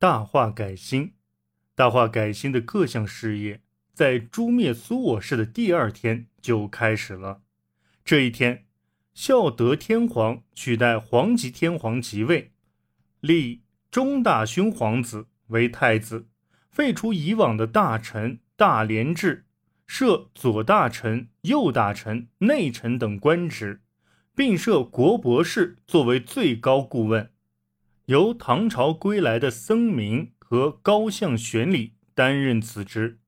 [0.00, 1.14] 大化改新。
[1.74, 3.62] 大化改新的各项事业，
[3.92, 7.42] 在诛灭苏我氏的第二天就开始了。
[8.04, 8.66] 这一天，
[9.12, 12.52] 孝德天皇取代皇极天皇即位，
[13.18, 16.28] 立中大勋皇子为太子，
[16.70, 19.46] 废除以往的大臣、大连制，
[19.88, 23.82] 设左大臣、右大臣、内臣等官职，
[24.36, 27.32] 并设国博士作为最高顾问，
[28.08, 30.32] 由唐朝归来的僧名。
[30.50, 33.18] 和高相玄礼担任此职。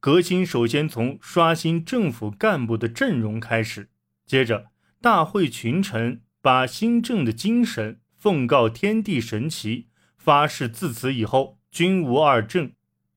[0.00, 3.90] 革新首先从刷新政府干部的阵容开始，
[4.24, 4.68] 接着
[5.02, 9.84] 大会群臣把新政的精神奉告天地神祇，
[10.16, 12.72] 发誓自此以后君无二政，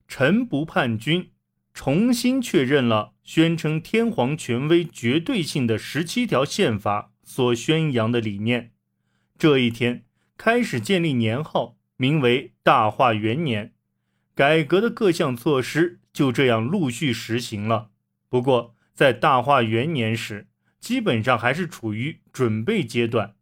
[0.06, 1.32] 臣不叛君，
[1.74, 8.74] 重新确认了宣称天皇权威绝对性的十七条宪法所宣扬的理念。
[9.38, 10.04] 这一天
[10.38, 11.78] 开始建立年号。
[11.98, 13.72] 名为大化元年，
[14.36, 17.92] 改革的各项措施就这样陆续实行了。
[18.28, 20.50] 不过，在大化元年时，
[20.82, 23.36] 基本上还是处于准备阶段。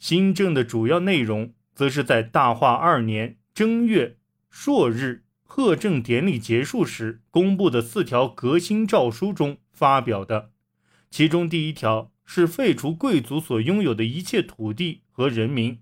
[0.00, 4.16] 新政的主要内容，则是在大化二年正月
[4.50, 10.50] 朔日贺正典礼结束时公布的四条革新诏书中发表的。
[11.12, 15.78] 其中第一条是废除贵族所拥有的一切土地和人民，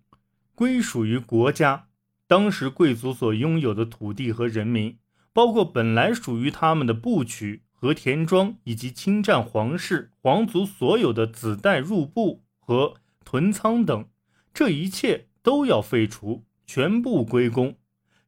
[0.62, 1.88] 归属于国家。
[2.28, 4.96] 当时贵族所拥有的土地和人民，
[5.32, 14.08] 包括本来属于他们的部曲和田庄，以及侵占皇室皇族所有的子代入部和屯仓等，
[14.54, 17.76] 这一切都要废除，全部归公。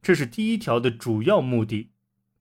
[0.02, 1.92] 这是第一条的主要目的。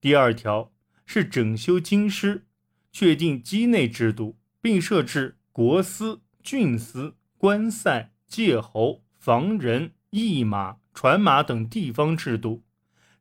[0.01, 0.71] 第二条
[1.05, 2.47] 是整修京师，
[2.91, 10.79] 确定畿内制度，并设置国司、郡司、官塞、界侯、防人、驿马。
[10.93, 12.61] 传马等地方制度，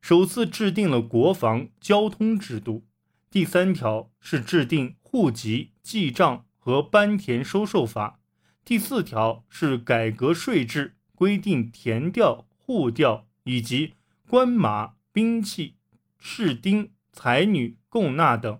[0.01, 2.85] 首次制定了国防交通制度。
[3.31, 8.19] 第三条是制定户籍记账和班田收受法。
[8.65, 13.93] 第四条是改革税制，规定田调、户调以及
[14.27, 15.77] 官马、兵器、
[16.19, 18.59] 士丁、才女供纳等。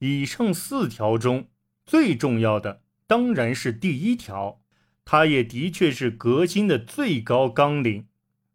[0.00, 1.48] 以上四条中
[1.86, 4.60] 最重要的当然是第一条，
[5.10, 8.08] 它也的确是革新的最高纲领。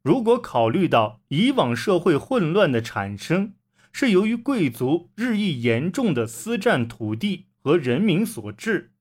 [0.04, 3.54] 如果考虑到以往社会混乱的产生
[3.92, 8.92] 是由于贵族日益严重的私占土地和人民所致，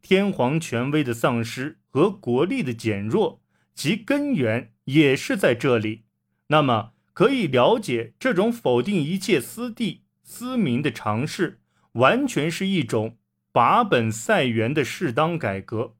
[0.00, 3.42] 天皇权威的丧失和国力的减弱，
[3.74, 6.04] 其根源也是在这里，
[6.46, 11.60] 那么可以了解，这种否定一切私地私民的尝试，
[11.92, 13.18] 完全是一种
[13.52, 15.96] 把本塞源的适当改革。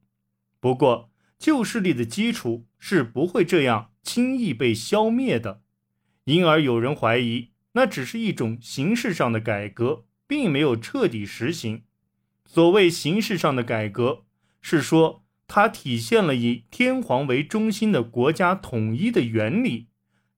[0.63, 3.91] 不过，旧势力的基础是不会这样。
[4.01, 5.61] 轻易被消灭的，
[6.23, 11.83] 因而有人怀疑那只是一种形式上的改革，并没有彻底实行。
[12.45, 14.23] 所谓形式上的改革，
[14.61, 19.89] 是说它体现了以天皇为中心的国家统一的原理，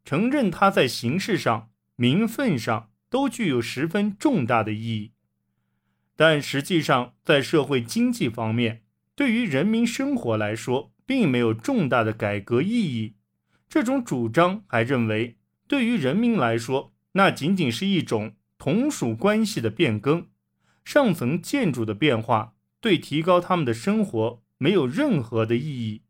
[0.04, 5.12] 承认它在形式上、名分上都具有十分重大的意义。
[6.16, 8.85] 但实际上，在社会经济方面，
[9.16, 13.16] 对于人民生活来说，并没有重大的改革意义。
[13.70, 15.38] 这种主张还认为，
[15.68, 20.28] 对于人民来说，那仅仅是一种同属关系的变更，
[20.84, 26.02] 上层建筑的变化，对提高他们的生活没有任何的意义。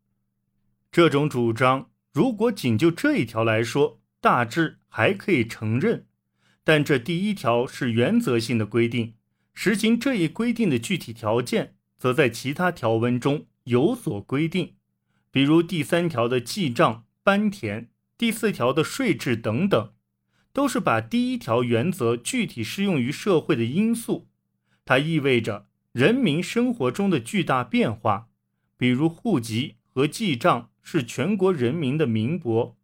[0.90, 6.06] 这种主张，如果仅就这一条来说，大致还可以承认，
[6.64, 9.14] 但这第一条是原则性的规定，
[9.54, 14.74] 实行这一规定的具体条件，则在其他条文中有所规定，
[15.30, 17.04] 比如第三条的记账。
[17.26, 19.92] 班田第四条的税制等等，
[20.52, 24.28] 都是把第一条原则具体适用于社会的因素。
[24.84, 28.28] 它意味着人民生活中的巨大变化，
[28.76, 32.76] 比如户籍和记账是全国人民的名簿，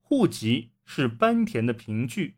[0.00, 2.36] 户籍是班田的凭据，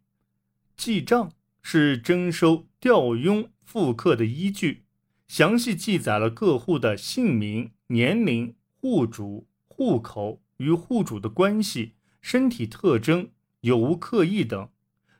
[0.78, 4.84] 记账是征收调佣赋课的依据，
[5.30, 10.42] 详细记载了各户的姓名、年龄、户主、户口。
[10.56, 13.30] 与户主的关系、身体特征
[13.60, 14.68] 有无刻意等，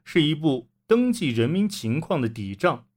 [0.02, 2.88] 是一部登记人民情况的底账。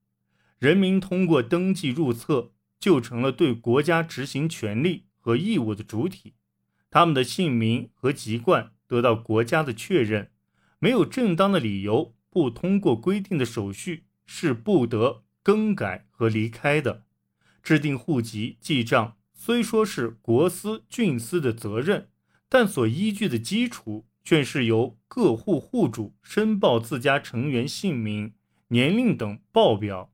[0.57, 6.33] 人民通过登记入册，就成了对国家执行权利和义务的主体。
[6.89, 10.31] 他们的姓名和籍贯得到国家的确认，
[10.79, 17.03] 没有正当的理由不通过规定的手续，是不得更改和离开的。
[17.61, 22.07] 制定户籍记账虽说是国司、郡司的责任。
[22.49, 28.35] 但所依据的基础却是由各户户主申报自家成员姓名、
[28.67, 30.11] 年龄等报表。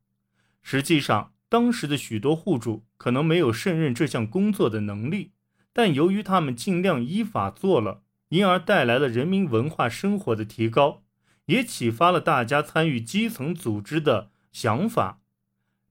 [0.62, 5.34] 实际上，当时的许多户主可能没有胜任这项工作的能力，
[5.74, 11.04] 但由于他们尽量依法做了，因而带来了人民文化生活的提高，
[11.48, 15.19] 也启发了大家参与基层组织的想法。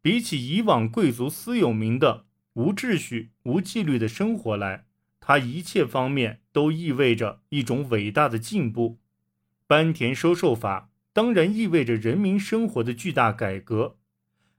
[0.01, 4.87] 比起以往贵族私有名的无秩序、无纪律的生活来，
[5.21, 8.99] 它一切方面都意味着一种伟大的进步。
[9.67, 13.99] 班田收受法当然意味着人民生活的巨大改革。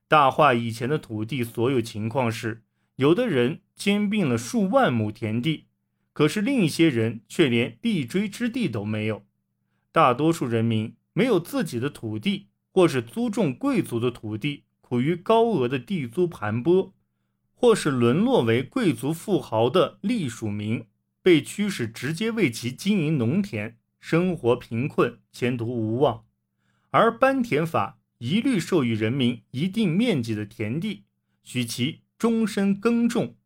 [0.06, 2.62] 大化以前的土地所有情况是，
[2.96, 5.66] 有的人兼并了数万亩田地，
[6.12, 9.24] 可是另一些人却连立锥之地都没有。
[9.92, 16.90] 大多数人民没有自己的土地，或是租种贵族的土地，处于高额的地租盘剥，
[17.54, 20.84] 或是沦落为贵族富豪的隶属民，
[21.22, 26.24] 被驱使直接为其经营农田，生活贫困，前途无望。
[26.90, 27.98] 而班田法。
[28.18, 31.04] 一律授予人民一定面积的田地，
[31.42, 33.36] 许其终身耕种。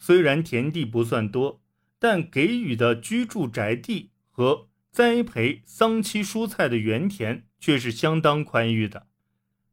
[0.00, 1.62] 虽然田地不算多，
[2.00, 9.06] 但给予的居住宅地和栽培桑期蔬菜的园田却是相当宽裕的。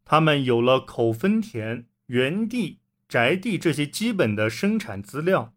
[0.06, 5.54] 他们有了口分田、园地、宅地这些基本的生产资料，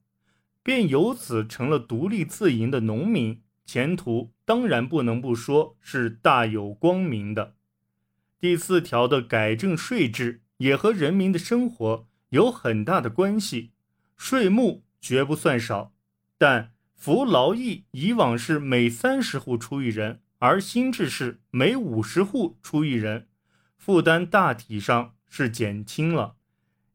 [0.62, 7.54] 便由此成了独立自营的农民，前途当然不能不说是大有光明的。
[8.38, 13.72] 第四条的改正税制也和人民的生活有很大的关系，
[14.16, 15.94] 税目绝不算少，
[16.38, 23.28] 但服劳役以往是每三十户出一人，而新制是每五十户出一人，
[23.86, 26.34] 负担大体上是减轻了。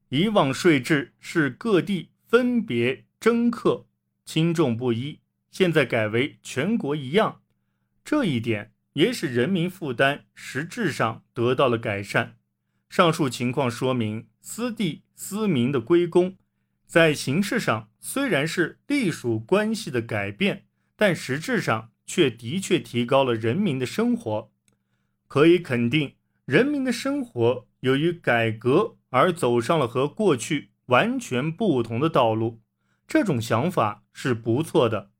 [0.09, 3.87] 以往税制是各地分别征课，
[4.25, 7.43] 轻重不一，现在改为全国一样，
[8.03, 8.73] 这一点。
[8.91, 12.35] 也使人民负担实质上得到了改善。
[12.89, 16.35] 上述情况说明，私地私民的归公，
[16.85, 20.65] 在形式上虽然是隶属关系的改变，
[20.97, 24.51] 但实质上却的确提高了人民的生活。
[25.29, 26.15] 可以肯定，
[26.51, 32.59] 人民的生活由于改革而走上了和过去完全不同的道路。
[33.07, 35.11] 这种想法是不错的。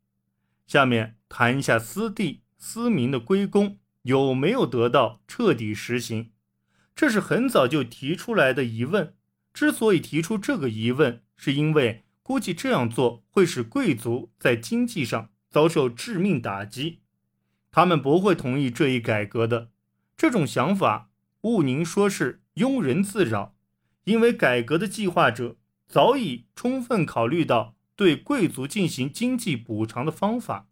[0.68, 2.42] 下面谈一下私地。
[2.58, 6.34] 私民的归公有没有得到彻底实行？
[6.94, 9.16] 这是很早就提出来的疑问。
[9.54, 17.00] 之所以提出这个疑问，是因为估计这样做会使贵族在经济上遭受致命打击，
[17.72, 19.70] 他们不会同意这一改革的。
[20.18, 21.10] 这种想法，
[21.42, 23.56] 勿宁说是庸人自扰，
[24.06, 25.58] 因为改革的计划者
[25.88, 30.68] 早已充分考虑到对贵族进行经济补偿的方法。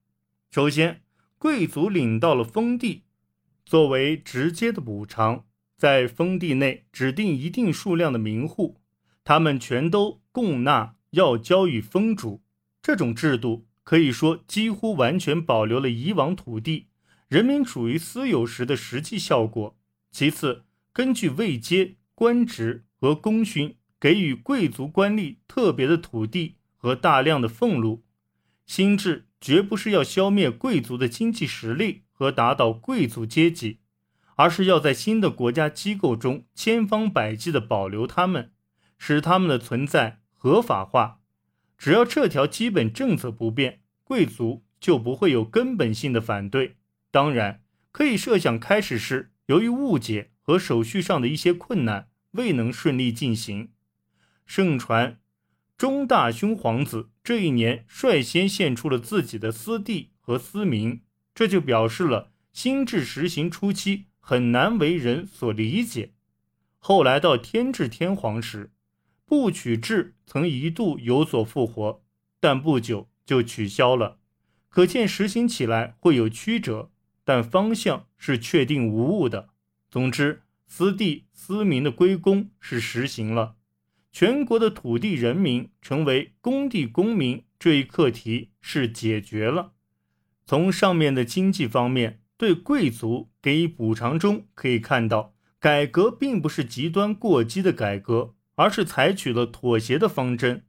[0.50, 1.01] 首先。
[1.42, 3.04] 贵族领到了封地，
[3.66, 5.45] 作为直接的补偿，
[5.77, 8.81] 在封地内指定一定数量的民户，
[9.24, 12.44] 他们全都供纳要交予封主。
[12.81, 16.88] 这种制度可以说几乎完全保留了以往土地
[17.30, 19.79] 人民处于私有时的实际效果。
[20.12, 28.04] 其次，根据位阶、官职和功勋，给予贵族官吏特别的土地和大量的俸禄。
[28.66, 29.26] 新制。
[29.42, 33.80] 绝不是要消灭贵族的经济实力和打倒贵族阶级，
[34.36, 38.51] 而是要在新的国家机构中千方百计地保留他们，
[38.98, 41.22] 使他们的存在合法化。
[41.78, 46.75] 只要这条基本政策不变，贵族就不会有根本性的反对。
[47.10, 47.63] 当然，
[47.94, 53.72] 可以设想，开始时由于误解和手续上的一些困难，未能顺利进行。
[54.46, 55.20] 盛传。
[55.75, 61.01] 中大兄皇子这一年率先献出了自己的私地和私名，
[61.34, 66.13] 这就表示了新制实行初期很难为人所理解。
[66.77, 68.72] 后来到天智天皇时，
[69.25, 72.03] 不取制曾一度有所复活，
[72.39, 74.20] 但不久就取消了，
[74.68, 76.91] 可见实行起来会有曲折，
[77.29, 79.50] 但方向是确定无误的。
[79.91, 83.57] 总之，私地私民的归公是实行了。
[84.12, 89.74] 全国的土地人民成为公地公民这一课题是解决了。
[90.43, 100.63] 从上面的经济方面对贵族给予补偿中可以看到，改革并不是极端过激的改革，而是采取了妥协的方针。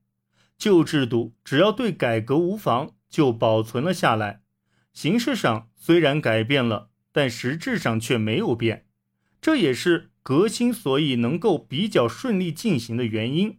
[0.59, 4.43] 旧制度只要对改革无妨，就保存了下来。
[4.93, 8.87] 形式上虽然改变了，但实质上却没有变。
[9.41, 10.09] 这也是。
[10.23, 13.59] 革新所以能够比较顺利进行的原因，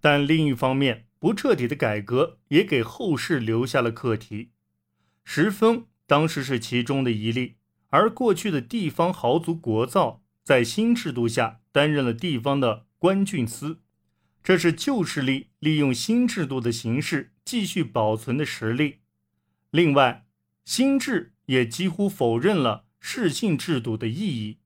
[0.00, 4.50] 但另一方面，不彻底的改革也给后世留下了课题。
[5.24, 7.54] 十分当时是其中的一例。
[7.90, 13.78] 而过去的地方豪族国造，在新制度下担任了地方的官郡司，
[14.42, 18.98] 这是旧势力利用新制度的形式继续保存的实力。
[19.70, 20.21] 另外，
[20.64, 24.58] 新制也几乎否认了世姓制度的意义，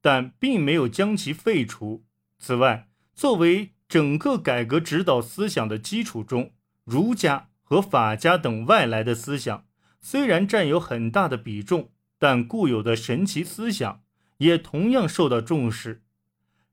[0.00, 2.04] 但并没有将其废除。
[2.38, 6.52] 此外，作为整个改革指导思想的基础中，
[6.84, 9.66] 儒家和法家等外来的思想
[10.00, 11.90] 虽然占有很大的比重。
[12.22, 14.02] 但固有的神奇思想
[14.36, 16.02] 也同样受到重视。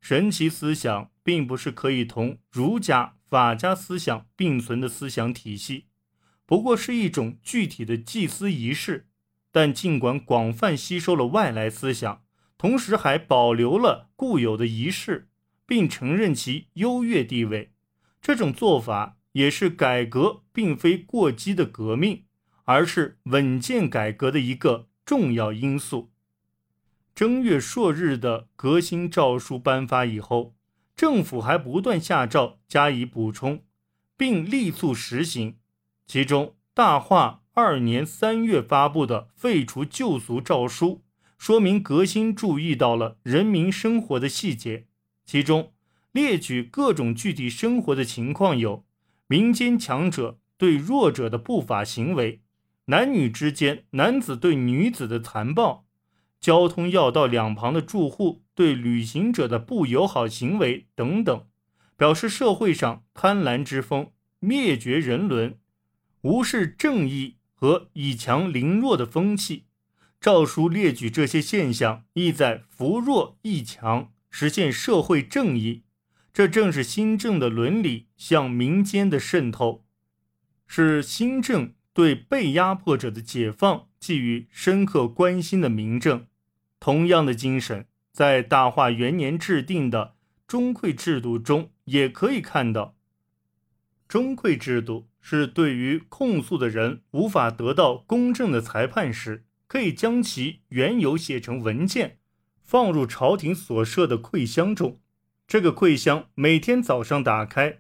[0.02, 5.86] 神奇思想并不是可以同儒家、法家思想并存的思想体系，
[6.48, 9.10] 不过是一种具体的祭祀仪式。
[9.52, 12.24] 但尽管广泛吸收了外来思想，
[12.58, 15.30] 同时还保留了固有的仪式，
[15.68, 17.74] 并承认其优越地位，
[18.20, 22.24] 这种做法也是改革并非过激的革命，
[22.64, 24.88] 而是稳健改革的一个。
[25.08, 26.12] 重要因素。
[27.16, 30.54] 正月朔日的革新诏书颁发以后，
[30.98, 33.64] 政府还不断下诏加以补充，
[34.18, 35.60] 并力促实行。
[36.08, 41.04] 其中，大化二年三月发布的废除旧俗诏书，
[41.38, 44.88] 说明革新注意到了人民生活的细节。
[45.26, 45.74] 其中
[46.14, 48.86] 列举各种具体生活的情况有：
[49.28, 52.42] 民间强者对弱者的不法行为。
[52.86, 55.86] 男女之间，男子对女子的残暴，
[56.40, 61.46] 交通要道两旁的住户对旅行者的不友好行为等等，
[61.98, 65.60] 表示社会上贪婪之风、灭绝人伦、
[66.28, 69.68] 无视正义和以强凌弱的风气。
[70.20, 75.84] 诏书列举这些现象，意在扶弱抑强，实现社会正义。
[76.34, 79.86] 这正是新政的伦理向民间的渗透，
[80.68, 81.74] 是新政。
[81.94, 86.28] 对被压迫者的解放寄予深刻关心的民政，
[86.80, 90.14] 同样的精神在大化元年制定的
[90.46, 92.96] 中馈制度中也可以看到。
[94.08, 102.20] 中馈制度是对于控诉的人无法得到公正的裁判时，可以将其原由写成文件，
[102.64, 105.02] 放入朝廷所设的馈箱中。
[105.46, 107.80] 这个馈箱每天早上打开，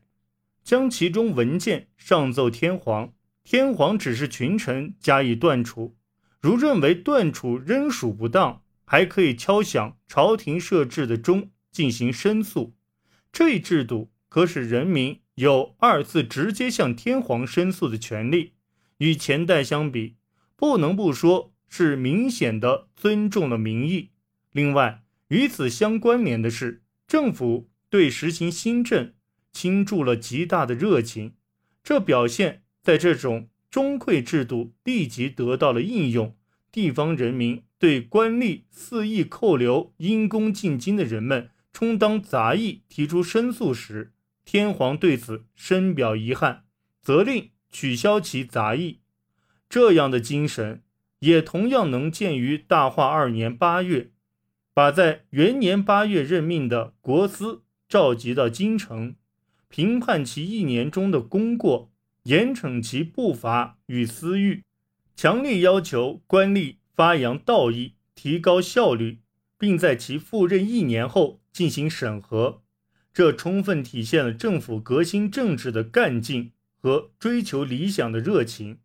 [0.62, 3.13] 将其中文件上奏天皇。
[3.46, 5.96] 天皇指示群臣加以断处，
[6.42, 12.75] 如认为断处仍属不当，还可以敲响朝廷设置的钟进行申诉。
[13.32, 18.53] 这一制度可使人民有二次直接向天皇申诉的权利。
[18.98, 20.15] 与前代相比，
[20.56, 24.10] 不能不说是明显的尊重了民意。
[24.51, 29.13] 另外，与此相关联的是，政府对实行新政
[29.51, 31.34] 倾注了极大的热情，
[31.84, 32.63] 这表现。
[32.82, 36.38] 在这种中馈制度立即得到了应用，
[36.72, 44.13] 地方人民对官吏肆意扣留因公进京的人们充当杂役提出申诉时，
[44.48, 46.63] 天皇对此深表遗憾，
[47.01, 49.01] 责令取消其杂役。
[49.68, 50.84] 这样的精神
[51.20, 54.12] 也同样能见于大化二年八月，
[54.74, 59.18] 把在元年八月任命的国司召集到京城，
[59.68, 61.92] 评判其一年中的功过。
[62.24, 64.63] 严惩其不法与私欲，
[65.16, 69.20] 强烈要求官吏发扬道义，提高效率，
[69.58, 72.63] 并在其赴任一年后进行审核。
[73.18, 78.78] 这充分体现了政府革新政治的干劲和追求理想的热情。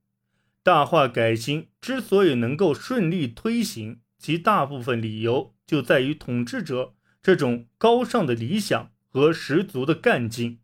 [0.62, 10.60] 大化改新之所以能够顺利推行，其大部分理由就在于统治者这种高尚的理想和十足的干劲。